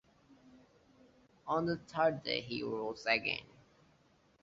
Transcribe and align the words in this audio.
On 1.45 1.67
the 1.67 1.77
third 1.77 2.23
day 2.23 2.41
he 2.41 2.63
rose 2.63 3.05
again. 3.05 3.45